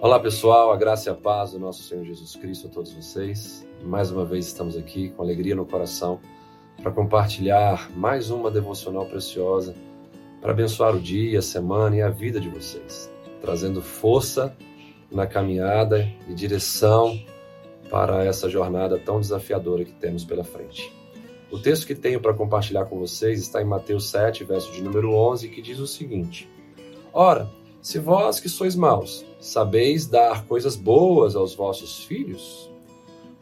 Olá 0.00 0.20
pessoal, 0.20 0.70
a 0.70 0.76
graça 0.76 1.10
e 1.10 1.12
a 1.12 1.16
paz 1.16 1.52
do 1.52 1.58
nosso 1.58 1.82
Senhor 1.82 2.04
Jesus 2.04 2.36
Cristo 2.36 2.68
a 2.68 2.70
todos 2.70 2.92
vocês. 2.92 3.66
Mais 3.82 4.12
uma 4.12 4.24
vez 4.24 4.46
estamos 4.46 4.76
aqui 4.76 5.08
com 5.08 5.22
alegria 5.22 5.56
no 5.56 5.66
coração 5.66 6.20
para 6.80 6.92
compartilhar 6.92 7.90
mais 7.96 8.30
uma 8.30 8.50
devocional 8.50 9.06
preciosa 9.06 9.74
para 10.40 10.52
abençoar 10.52 10.94
o 10.94 11.00
dia, 11.00 11.40
a 11.40 11.42
semana 11.42 11.96
e 11.96 12.02
a 12.02 12.10
vida 12.10 12.38
de 12.38 12.48
vocês, 12.48 13.10
trazendo 13.40 13.82
força 13.82 14.56
na 15.10 15.26
caminhada 15.26 16.08
e 16.28 16.34
direção 16.34 17.18
para 17.90 18.24
essa 18.24 18.48
jornada 18.48 18.98
tão 18.98 19.20
desafiadora 19.20 19.84
que 19.84 19.92
temos 19.92 20.24
pela 20.24 20.44
frente. 20.44 20.92
O 21.50 21.58
texto 21.58 21.86
que 21.86 21.94
tenho 21.94 22.20
para 22.20 22.34
compartilhar 22.34 22.86
com 22.86 22.98
vocês 22.98 23.40
está 23.40 23.62
em 23.62 23.64
Mateus 23.64 24.08
7, 24.10 24.44
verso 24.44 24.72
de 24.72 24.82
número 24.82 25.14
11, 25.14 25.48
que 25.48 25.62
diz 25.62 25.78
o 25.78 25.86
seguinte: 25.86 26.48
Ora, 27.12 27.48
se 27.80 27.98
vós 27.98 28.40
que 28.40 28.48
sois 28.48 28.74
maus, 28.74 29.24
sabeis 29.38 30.06
dar 30.06 30.44
coisas 30.46 30.74
boas 30.74 31.36
aos 31.36 31.54
vossos 31.54 32.02
filhos, 32.04 32.70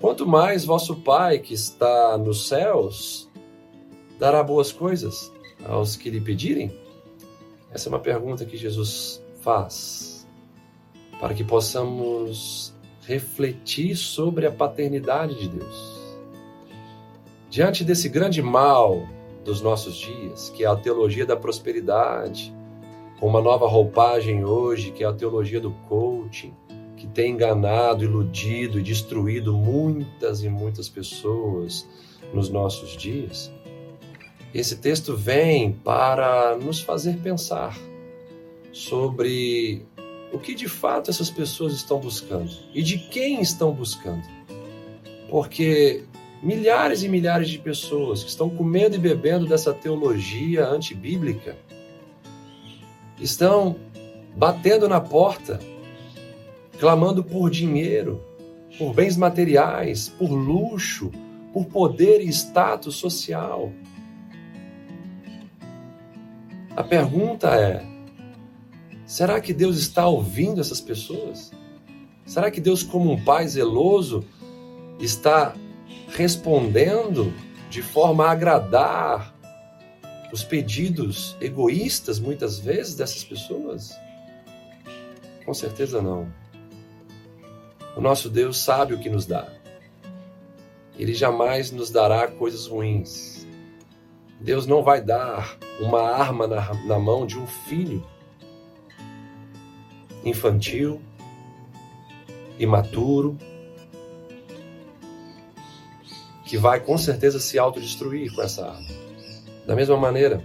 quanto 0.00 0.26
mais 0.26 0.64
vosso 0.64 0.96
Pai 0.96 1.38
que 1.38 1.54
está 1.54 2.18
nos 2.18 2.48
céus 2.48 3.30
dará 4.18 4.42
boas 4.42 4.70
coisas 4.72 5.32
aos 5.64 5.96
que 5.96 6.10
lhe 6.10 6.20
pedirem? 6.20 6.76
Essa 7.70 7.88
é 7.88 7.90
uma 7.90 8.00
pergunta 8.00 8.44
que 8.44 8.56
Jesus 8.56 9.24
faz 9.40 10.28
para 11.18 11.34
que 11.34 11.44
possamos 11.44 12.74
refletir 13.06 13.96
sobre 13.96 14.46
a 14.46 14.50
paternidade 14.50 15.38
de 15.38 15.48
Deus. 15.48 16.02
Diante 17.50 17.84
desse 17.84 18.08
grande 18.08 18.40
mal 18.40 19.06
dos 19.44 19.60
nossos 19.60 19.94
dias, 19.96 20.50
que 20.50 20.64
é 20.64 20.66
a 20.66 20.76
teologia 20.76 21.26
da 21.26 21.36
prosperidade, 21.36 22.54
com 23.18 23.26
uma 23.26 23.40
nova 23.40 23.68
roupagem 23.68 24.44
hoje, 24.44 24.90
que 24.90 25.04
é 25.04 25.06
a 25.06 25.12
teologia 25.12 25.60
do 25.60 25.72
coaching, 25.88 26.54
que 26.96 27.06
tem 27.06 27.32
enganado, 27.32 28.04
iludido 28.04 28.78
e 28.78 28.82
destruído 28.82 29.52
muitas 29.52 30.42
e 30.42 30.48
muitas 30.48 30.88
pessoas 30.88 31.86
nos 32.32 32.48
nossos 32.48 32.96
dias. 32.96 33.52
Esse 34.54 34.76
texto 34.76 35.16
vem 35.16 35.72
para 35.72 36.56
nos 36.56 36.80
fazer 36.80 37.18
pensar 37.18 37.76
sobre 38.72 39.84
o 40.32 40.38
que 40.38 40.54
de 40.54 40.68
fato 40.68 41.10
essas 41.10 41.30
pessoas 41.30 41.74
estão 41.74 41.98
buscando 41.98 42.50
e 42.74 42.82
de 42.82 42.98
quem 42.98 43.40
estão 43.40 43.72
buscando. 43.72 44.22
Porque 45.28 46.04
milhares 46.42 47.02
e 47.02 47.08
milhares 47.08 47.48
de 47.48 47.58
pessoas 47.58 48.22
que 48.22 48.30
estão 48.30 48.50
comendo 48.50 48.96
e 48.96 48.98
bebendo 48.98 49.46
dessa 49.46 49.72
teologia 49.72 50.66
antibíblica 50.66 51.56
estão 53.20 53.76
batendo 54.34 54.88
na 54.88 55.00
porta, 55.00 55.60
clamando 56.78 57.22
por 57.22 57.50
dinheiro, 57.50 58.22
por 58.78 58.92
bens 58.94 59.16
materiais, 59.16 60.08
por 60.08 60.30
luxo, 60.30 61.12
por 61.52 61.66
poder 61.66 62.20
e 62.20 62.28
status 62.28 62.96
social. 62.96 63.70
A 66.74 66.82
pergunta 66.82 67.48
é: 67.54 67.91
será 69.12 69.42
que 69.42 69.52
Deus 69.52 69.76
está 69.76 70.06
ouvindo 70.06 70.58
essas 70.58 70.80
pessoas? 70.80 71.52
Será 72.24 72.50
que 72.50 72.62
Deus, 72.62 72.82
como 72.82 73.12
um 73.12 73.22
pai 73.22 73.46
zeloso, 73.46 74.24
está 74.98 75.54
respondendo 76.14 77.30
de 77.68 77.82
forma 77.82 78.24
a 78.24 78.30
agradar 78.30 79.34
os 80.32 80.42
pedidos 80.42 81.36
egoístas, 81.42 82.18
muitas 82.18 82.58
vezes, 82.58 82.94
dessas 82.94 83.22
pessoas? 83.22 83.94
Com 85.44 85.52
certeza 85.52 86.00
não. 86.00 86.32
O 87.94 88.00
nosso 88.00 88.30
Deus 88.30 88.56
sabe 88.56 88.94
o 88.94 88.98
que 88.98 89.10
nos 89.10 89.26
dá. 89.26 89.46
Ele 90.98 91.12
jamais 91.12 91.70
nos 91.70 91.90
dará 91.90 92.28
coisas 92.28 92.66
ruins. 92.66 93.46
Deus 94.40 94.66
não 94.66 94.82
vai 94.82 95.02
dar 95.02 95.58
uma 95.80 96.00
arma 96.00 96.46
na, 96.46 96.72
na 96.86 96.98
mão 96.98 97.26
de 97.26 97.38
um 97.38 97.46
filho 97.46 98.02
infantil, 100.24 101.00
imaturo, 102.58 103.36
que 106.44 106.56
vai 106.56 106.80
com 106.80 106.98
certeza 106.98 107.40
se 107.40 107.58
autodestruir 107.58 108.34
com 108.34 108.42
essa 108.42 108.66
arma. 108.66 108.88
Da 109.66 109.74
mesma 109.74 109.96
maneira, 109.96 110.44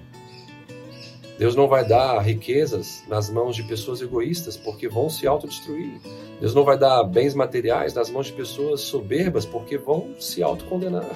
Deus 1.38 1.56
não 1.56 1.68
vai 1.68 1.86
dar 1.86 2.20
riquezas 2.20 3.04
nas 3.08 3.30
mãos 3.30 3.56
de 3.56 3.64
pessoas 3.64 4.02
egoístas, 4.02 4.58
porque 4.58 4.88
vão 4.88 5.10
se 5.10 5.28
autodestruir. 5.28 6.00
Deus 6.40 6.54
não 6.54 6.64
vai 6.64 6.78
dar 6.78 7.04
bens 7.04 7.36
materiais 7.36 7.94
nas 7.94 8.10
mãos 8.10 8.28
de 8.28 8.34
pessoas 8.34 8.82
soberbas, 8.82 9.46
porque 9.46 9.78
vão 9.78 10.16
se 10.20 10.42
autocondenar. 10.42 11.16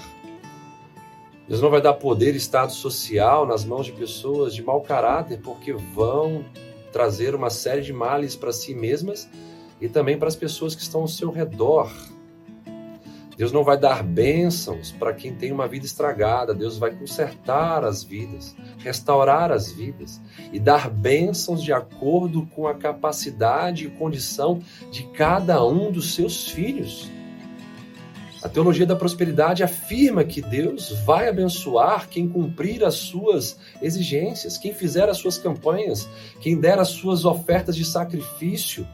Deus 1.48 1.60
não 1.62 1.70
vai 1.70 1.82
dar 1.82 1.94
poder 1.94 2.34
e 2.34 2.38
estado 2.38 2.72
social 2.72 3.46
nas 3.46 3.66
mãos 3.66 3.86
de 3.86 3.92
pessoas 3.92 4.54
de 4.54 4.64
mau 4.64 4.82
caráter, 4.82 5.40
porque 5.42 5.74
vão 5.74 6.46
trazer 6.92 7.34
uma 7.34 7.50
série 7.50 7.82
de 7.82 7.94
males 7.94 8.36
para 8.36 8.52
si 8.52 8.74
mesmas 8.76 9.30
e 9.80 9.88
também 9.90 10.18
para 10.18 10.28
as 10.28 10.36
pessoas 10.36 10.76
que 10.76 10.82
estão 10.82 11.02
ao 11.02 11.08
seu 11.08 11.32
redor. 11.32 11.92
Deus 13.42 13.52
não 13.52 13.64
vai 13.64 13.76
dar 13.76 14.04
bênçãos 14.04 14.92
para 14.92 15.14
quem 15.14 15.34
tem 15.34 15.52
uma 15.52 15.68
vida 15.68 15.84
estragada. 15.84 16.54
Deus 16.54 16.78
vai 16.78 16.92
consertar 16.92 17.84
as 17.84 18.04
vidas, 18.04 18.56
restaurar 18.78 19.52
as 19.52 19.72
vidas 19.72 20.22
e 20.54 20.60
dar 20.60 20.90
bênçãos 20.90 21.64
de 21.64 21.74
acordo 21.74 22.46
com 22.48 22.68
a 22.68 22.76
capacidade 22.76 23.88
e 23.88 23.90
condição 23.90 24.60
de 24.92 25.08
cada 25.14 25.66
um 25.66 25.92
dos 25.92 26.14
seus 26.14 26.50
filhos. 26.50 27.10
A 28.44 28.50
teologia 28.50 28.88
da 28.88 28.96
prosperidade 28.96 29.62
afirma 29.62 30.24
que 30.24 30.42
Deus 30.42 30.92
vai 31.06 31.30
abençoar 31.30 32.10
quem 32.10 32.28
cumprir 32.28 32.84
as 32.84 32.96
suas 32.96 33.58
exigências, 33.80 34.58
quem 34.58 34.74
fizer 34.74 35.08
as 35.08 35.18
suas 35.18 35.38
campanhas, 35.38 36.10
quem 36.40 36.60
der 36.60 36.80
as 36.80 36.90
suas 36.90 37.24
ofertas 37.24 37.76
de 37.76 37.86
sacrifício. 37.86 38.88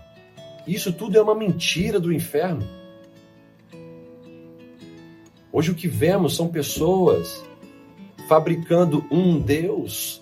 Isso 0.68 0.92
tudo 0.92 1.18
é 1.18 1.22
uma 1.22 1.34
mentira 1.34 1.98
do 1.98 2.12
inferno. 2.12 2.68
Hoje 5.50 5.72
o 5.72 5.76
que 5.76 5.88
vemos 5.88 6.36
são 6.36 6.50
pessoas 6.50 7.42
fabricando 8.28 9.06
um 9.10 9.40
Deus 9.40 10.22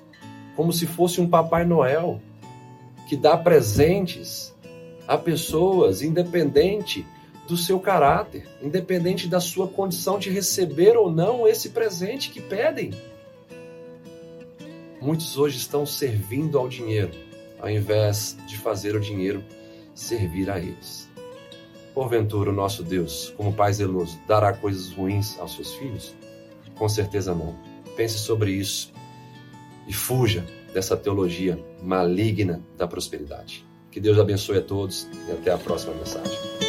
como 0.56 0.72
se 0.72 0.86
fosse 0.86 1.20
um 1.20 1.28
Papai 1.28 1.66
Noel 1.66 2.22
que 3.10 3.18
dá 3.18 3.36
presentes 3.36 4.54
a 5.08 5.18
pessoas 5.18 6.04
independente 6.04 7.06
do 7.48 7.56
seu 7.56 7.80
caráter, 7.80 8.48
independente 8.62 9.28
da 9.28 9.40
sua 9.40 9.68
condição 9.68 10.18
de 10.18 10.30
receber 10.30 10.98
ou 10.98 11.12
não 11.12 11.48
esse 11.48 11.70
presente 11.70 12.30
que 12.30 12.42
pedem. 12.42 12.92
Muitos 15.00 15.38
hoje 15.38 15.58
estão 15.58 15.86
servindo 15.86 16.58
ao 16.58 16.68
dinheiro, 16.68 17.12
ao 17.60 17.70
invés 17.70 18.36
de 18.48 18.58
fazer 18.58 18.96
o 18.96 19.00
dinheiro 19.00 19.44
servir 19.94 20.50
a 20.50 20.60
eles. 20.60 21.08
Porventura, 21.94 22.50
o 22.50 22.54
nosso 22.54 22.84
Deus, 22.84 23.34
como 23.38 23.54
Pai 23.54 23.72
zeloso, 23.72 24.20
dará 24.28 24.52
coisas 24.52 24.92
ruins 24.92 25.40
aos 25.40 25.56
seus 25.56 25.74
filhos? 25.76 26.14
Com 26.76 26.90
certeza 26.90 27.34
não. 27.34 27.56
Pense 27.96 28.18
sobre 28.18 28.52
isso 28.52 28.92
e 29.88 29.94
fuja 29.94 30.46
dessa 30.74 30.98
teologia 30.98 31.58
maligna 31.82 32.62
da 32.78 32.86
prosperidade. 32.86 33.66
Que 33.90 34.02
Deus 34.02 34.20
abençoe 34.20 34.58
a 34.58 34.62
todos 34.62 35.08
e 35.30 35.32
até 35.32 35.54
a 35.54 35.58
próxima 35.58 35.94
mensagem. 35.94 36.65